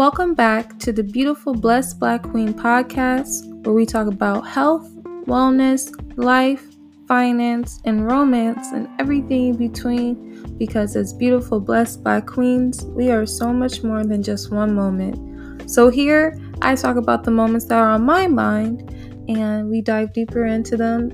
[0.00, 4.90] Welcome back to the beautiful Blessed Black Queen podcast, where we talk about health,
[5.26, 6.64] wellness, life,
[7.06, 10.56] finance, and romance, and everything in between.
[10.56, 15.70] Because as beautiful Blessed Black Queens, we are so much more than just one moment.
[15.70, 18.90] So, here I talk about the moments that are on my mind,
[19.28, 21.10] and we dive deeper into them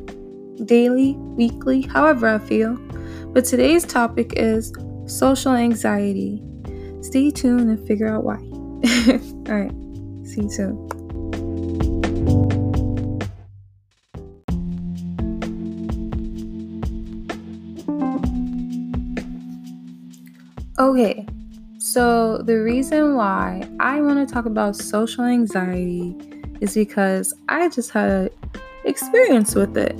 [0.64, 2.76] daily, weekly, however I feel.
[3.32, 4.72] But today's topic is
[5.06, 6.40] social anxiety.
[7.00, 8.45] Stay tuned and figure out why.
[9.48, 9.72] All right.
[10.26, 11.06] See you soon.
[20.78, 21.26] Okay,
[21.78, 26.14] so the reason why I want to talk about social anxiety
[26.60, 28.30] is because I just had
[28.84, 29.98] experience with it.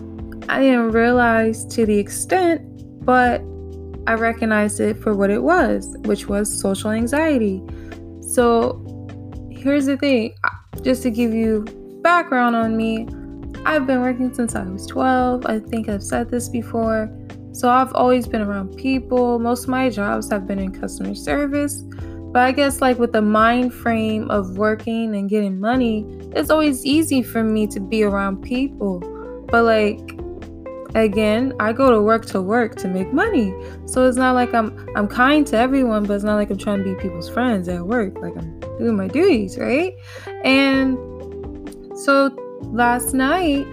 [0.50, 2.60] I didn't realize to the extent,
[3.06, 3.40] but
[4.06, 7.62] I recognized it for what it was, which was social anxiety.
[8.26, 8.82] So
[9.50, 10.34] here's the thing
[10.82, 11.64] just to give you
[12.02, 13.08] background on me,
[13.64, 15.46] I've been working since I was 12.
[15.46, 17.10] I think I've said this before.
[17.52, 19.38] So I've always been around people.
[19.38, 21.82] Most of my jobs have been in customer service.
[22.32, 26.04] But I guess, like, with the mind frame of working and getting money,
[26.34, 29.00] it's always easy for me to be around people.
[29.50, 30.20] But, like,
[31.00, 33.54] again, I go to work to work to make money.
[33.86, 36.78] So it's not like I'm I'm kind to everyone, but it's not like I'm trying
[36.78, 38.18] to be people's friends at work.
[38.18, 39.94] Like I'm doing my duties, right?
[40.44, 40.96] And
[41.98, 42.30] so
[42.62, 43.66] last night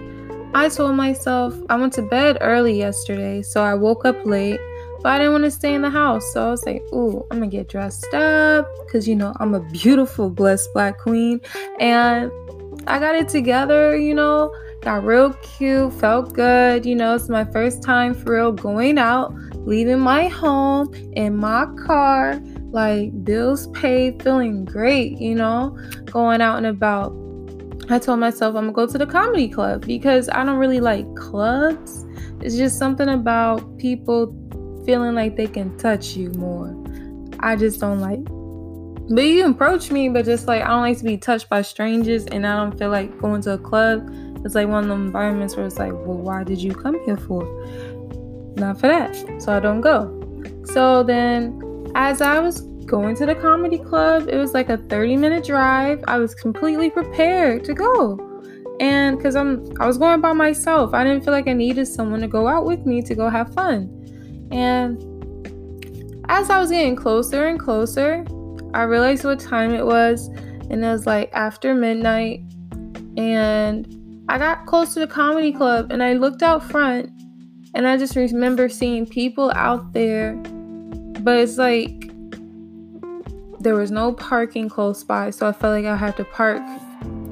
[0.54, 4.60] I told myself I went to bed early yesterday, so I woke up late,
[5.02, 6.32] but I didn't want to stay in the house.
[6.32, 9.60] So I was like, ooh, I'm gonna get dressed up because you know I'm a
[9.72, 11.40] beautiful, blessed black queen.
[11.80, 12.30] And
[12.86, 14.52] I got it together, you know
[14.84, 16.84] got real cute, felt good.
[16.84, 19.34] You know, it's my first time for real going out,
[19.66, 22.38] leaving my home in my car,
[22.70, 27.16] like bills paid, feeling great, you know, going out and about.
[27.88, 31.12] I told myself I'm gonna go to the comedy club because I don't really like
[31.16, 32.04] clubs.
[32.40, 34.36] It's just something about people
[34.84, 36.76] feeling like they can touch you more.
[37.40, 38.20] I just don't like
[39.06, 42.24] but you approach me, but just like I don't like to be touched by strangers,
[42.24, 44.10] and I don't feel like going to a club
[44.44, 47.16] it's like one of the environments where it's like, well, why did you come here
[47.16, 47.44] for?
[48.56, 49.16] Not for that.
[49.40, 50.20] So I don't go.
[50.64, 55.16] So then, as I was going to the comedy club, it was like a 30
[55.16, 56.04] minute drive.
[56.06, 58.20] I was completely prepared to go.
[58.80, 60.92] And because I'm I was going by myself.
[60.92, 63.54] I didn't feel like I needed someone to go out with me to go have
[63.54, 63.88] fun.
[64.50, 64.98] And
[66.28, 68.24] as I was getting closer and closer,
[68.74, 70.28] I realized what time it was.
[70.68, 72.40] And it was like after midnight.
[73.16, 77.10] And I got close to the comedy club and I looked out front
[77.74, 80.34] and I just remember seeing people out there,
[81.20, 82.10] but it's like
[83.60, 86.62] there was no parking close by, so I felt like I had to park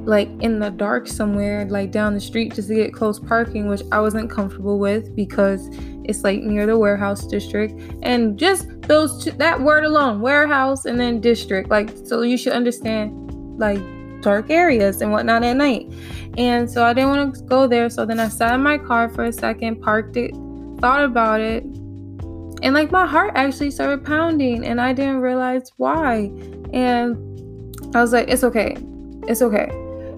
[0.04, 3.82] like in the dark somewhere, like down the street just to get close parking, which
[3.92, 5.68] I wasn't comfortable with because
[6.04, 7.80] it's like near the warehouse district.
[8.02, 12.52] And just those two, that word alone, warehouse and then district, like so you should
[12.52, 13.12] understand
[13.58, 13.80] like
[14.22, 15.92] dark areas and whatnot at night.
[16.38, 17.90] And so I didn't want to go there.
[17.90, 20.34] So then I sat in my car for a second, parked it,
[20.80, 21.64] thought about it.
[22.62, 26.30] And like my heart actually started pounding and I didn't realize why.
[26.72, 27.16] And
[27.94, 28.76] I was like, it's okay.
[29.28, 29.70] It's okay.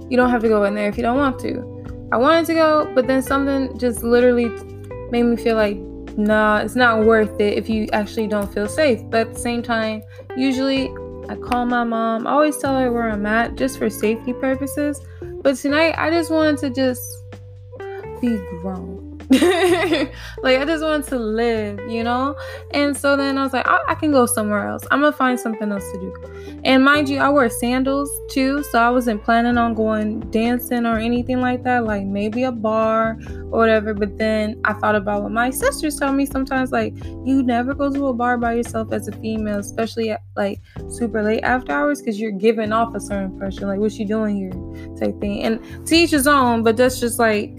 [0.08, 2.08] You don't have to go in there if you don't want to.
[2.12, 4.48] I wanted to go, but then something just literally
[5.10, 5.78] made me feel like,
[6.16, 9.00] nah, it's not worth it if you actually don't feel safe.
[9.10, 10.02] But at the same time,
[10.36, 10.92] usually
[11.28, 12.26] I call my mom.
[12.26, 15.00] I always tell her where I'm at just for safety purposes.
[15.20, 17.02] But tonight, I just wanted to just
[18.20, 19.13] be grown.
[20.42, 22.36] like I just wanted to live, you know?
[22.72, 24.84] And so then I was like, I-, I, can go somewhere else.
[24.90, 26.60] I'm gonna find something else to do.
[26.64, 30.98] And mind you, I wear sandals too, so I wasn't planning on going dancing or
[30.98, 33.94] anything like that, like maybe a bar or whatever.
[33.94, 37.92] But then I thought about what my sisters tell me sometimes, like, you never go
[37.92, 42.00] to a bar by yourself as a female, especially at like super late after hours,
[42.00, 44.52] because you're giving off a certain impression, like, what's she doing here?
[44.98, 45.42] type thing.
[45.42, 47.50] And to each his own, but that's just like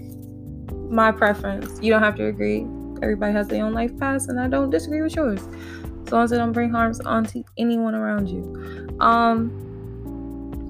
[0.96, 1.78] my preference.
[1.80, 2.66] You don't have to agree.
[3.02, 5.46] Everybody has their own life path, and I don't disagree with yours.
[6.06, 8.96] As long as it don't bring harms onto anyone around you.
[8.98, 9.62] Um,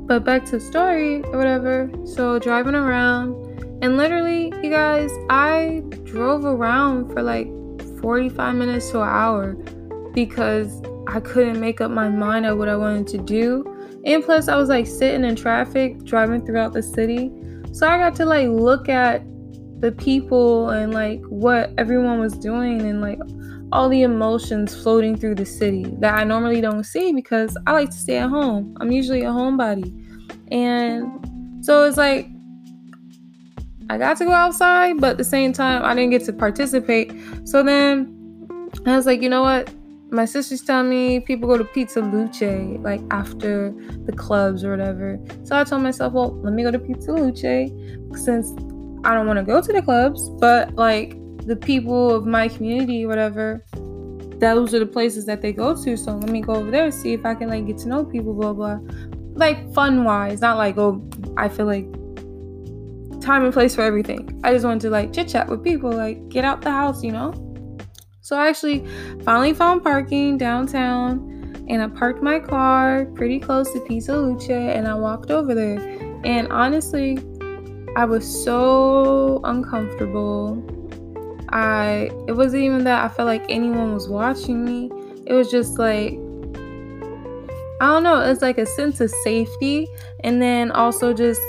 [0.06, 1.90] but back to the story or whatever.
[2.04, 3.34] So driving around,
[3.82, 7.48] and literally, you guys, I drove around for like
[8.00, 9.52] 45 minutes to an hour
[10.12, 13.64] because I couldn't make up my mind on what I wanted to do.
[14.04, 17.30] And plus, I was like sitting in traffic, driving throughout the city.
[17.72, 19.22] So I got to like look at
[19.80, 23.18] the people and like what everyone was doing and like
[23.72, 27.90] all the emotions floating through the city that I normally don't see because I like
[27.90, 28.76] to stay at home.
[28.80, 29.92] I'm usually a homebody.
[30.50, 32.28] And so it's like
[33.88, 37.12] I got to go outside, but at the same time I didn't get to participate.
[37.44, 38.12] So then
[38.86, 39.72] I was like, you know what?
[40.10, 43.74] My sister's telling me people go to Pizza Luce like after
[44.04, 45.18] the clubs or whatever.
[45.42, 47.70] So I told myself, well, let me go to Pizza Luce
[48.24, 48.52] since
[49.06, 51.16] I don't want to go to the clubs, but like
[51.46, 53.64] the people of my community, whatever,
[54.40, 55.96] those are the places that they go to.
[55.96, 58.04] So let me go over there, and see if I can like get to know
[58.04, 58.80] people, blah blah.
[59.34, 61.86] Like fun wise, not like oh, I feel like
[63.20, 64.40] time and place for everything.
[64.42, 67.12] I just wanted to like chit chat with people, like get out the house, you
[67.12, 67.32] know.
[68.22, 68.84] So I actually
[69.22, 74.88] finally found parking downtown, and I parked my car pretty close to Pizza Luce, and
[74.88, 75.78] I walked over there.
[76.24, 77.18] And honestly,
[77.96, 80.62] I was so uncomfortable.
[81.48, 84.90] I it wasn't even that I felt like anyone was watching me.
[85.26, 86.12] It was just like
[87.80, 89.88] I don't know, it's like a sense of safety
[90.20, 91.40] and then also just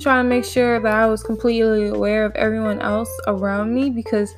[0.00, 4.34] trying to make sure that I was completely aware of everyone else around me because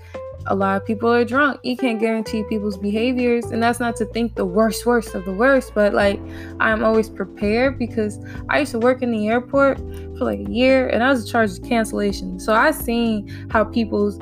[0.49, 1.61] a lot of people are drunk.
[1.63, 5.33] You can't guarantee people's behaviors, and that's not to think the worst, worst of the
[5.33, 6.21] worst, but like
[6.61, 8.19] I'm always prepared because
[8.49, 11.61] I used to work in the airport for like a year and I was charged
[11.61, 12.41] with cancellation.
[12.41, 14.19] So I seen how people's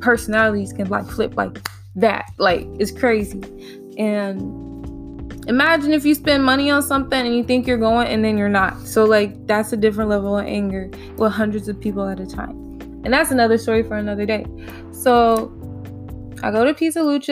[0.00, 1.58] personalities can like flip like
[1.96, 2.26] that.
[2.38, 3.40] Like it's crazy.
[3.98, 4.72] And
[5.48, 8.48] imagine if you spend money on something and you think you're going and then you're
[8.48, 8.80] not.
[8.86, 12.58] So like that's a different level of anger with hundreds of people at a time.
[13.04, 14.46] And that's another story for another day.
[14.92, 15.52] So
[16.44, 17.28] I go to Pizza Luce.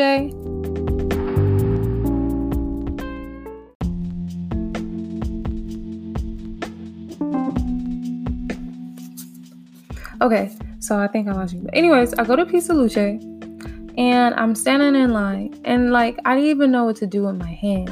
[10.23, 11.61] Okay, so I think I lost you.
[11.61, 16.37] But anyways, I go to Pizza Luce and I'm standing in line and like I
[16.37, 17.91] didn't even know what to do with my hands.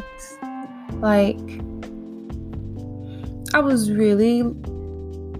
[1.00, 1.38] Like
[3.54, 4.42] I was really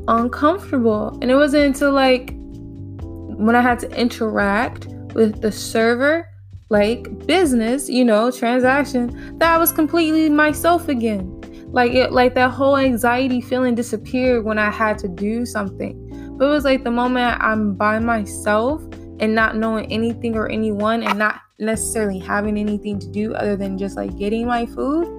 [0.09, 1.17] uncomfortable.
[1.23, 6.29] And it wasn't until like when I had to interact with the server,
[6.71, 11.35] like business, you know, transaction, that I was completely myself again.
[11.71, 16.37] Like it like that whole anxiety feeling disappeared when I had to do something.
[16.39, 18.83] But it was like the moment I'm by myself
[19.21, 23.77] and not knowing anything or anyone and not necessarily having anything to do other than
[23.77, 25.18] just like getting my food.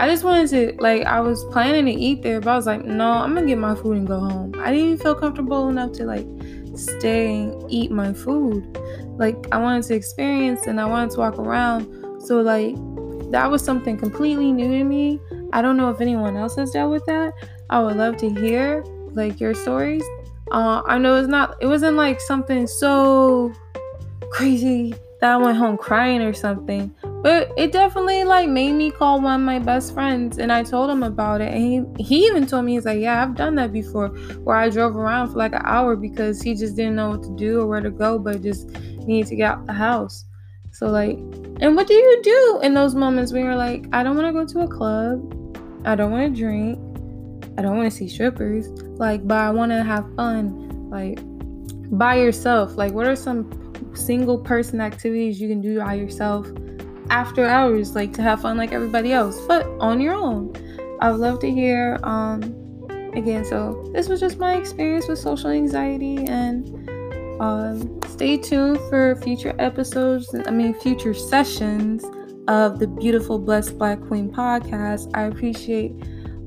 [0.00, 2.86] I just wanted to like I was planning to eat there, but I was like,
[2.86, 4.54] no, I'm gonna get my food and go home.
[4.58, 6.26] I didn't even feel comfortable enough to like
[6.74, 8.78] stay and eat my food.
[9.18, 12.22] Like I wanted to experience and I wanted to walk around.
[12.22, 12.76] So like
[13.30, 15.20] that was something completely new to me.
[15.52, 17.34] I don't know if anyone else has dealt with that.
[17.68, 18.82] I would love to hear
[19.12, 20.04] like your stories.
[20.50, 21.58] Uh, I know it's not.
[21.60, 23.52] It wasn't like something so
[24.30, 26.90] crazy that I went home crying or something.
[27.22, 30.90] But it definitely like made me call one of my best friends and I told
[30.90, 31.52] him about it.
[31.52, 34.08] And he, he even told me, he's like, Yeah, I've done that before
[34.44, 37.36] where I drove around for like an hour because he just didn't know what to
[37.36, 38.70] do or where to go, but just
[39.06, 40.24] needed to get out of the house.
[40.72, 41.18] So like
[41.60, 44.32] and what do you do in those moments when you're like, I don't want to
[44.32, 45.20] go to a club,
[45.84, 46.78] I don't want to drink,
[47.58, 48.68] I don't want to see strippers,
[48.98, 51.18] like, but I want to have fun, like
[51.98, 52.76] by yourself.
[52.78, 56.46] Like, what are some single person activities you can do by yourself
[57.10, 60.54] after hours, like to have fun like everybody else, but on your own.
[61.00, 61.98] I would love to hear.
[62.02, 62.42] Um,
[63.14, 66.68] again, so this was just my experience with social anxiety, and
[67.40, 70.34] um, stay tuned for future episodes.
[70.46, 72.04] I mean, future sessions
[72.48, 75.10] of the beautiful Blessed Black Queen podcast.
[75.14, 75.92] I appreciate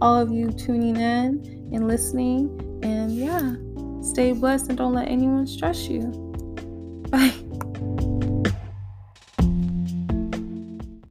[0.01, 2.49] all of you tuning in and listening,
[2.83, 3.55] and yeah,
[4.01, 6.22] stay blessed and don't let anyone stress you.